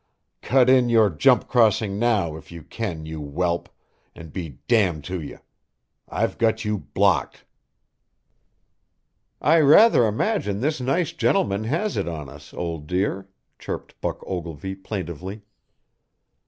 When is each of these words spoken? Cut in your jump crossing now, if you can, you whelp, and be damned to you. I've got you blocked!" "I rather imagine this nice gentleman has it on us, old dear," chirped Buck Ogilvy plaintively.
Cut 0.41 0.67
in 0.67 0.89
your 0.89 1.11
jump 1.11 1.47
crossing 1.47 1.99
now, 1.99 2.35
if 2.35 2.51
you 2.51 2.63
can, 2.63 3.05
you 3.05 3.19
whelp, 3.21 3.69
and 4.15 4.33
be 4.33 4.57
damned 4.67 5.03
to 5.03 5.21
you. 5.21 5.37
I've 6.09 6.39
got 6.39 6.65
you 6.65 6.79
blocked!" 6.79 7.45
"I 9.41 9.59
rather 9.59 10.07
imagine 10.07 10.59
this 10.59 10.81
nice 10.81 11.11
gentleman 11.11 11.65
has 11.65 11.97
it 11.97 12.07
on 12.07 12.29
us, 12.29 12.51
old 12.51 12.87
dear," 12.87 13.29
chirped 13.59 14.01
Buck 14.01 14.23
Ogilvy 14.25 14.73
plaintively. 14.73 15.43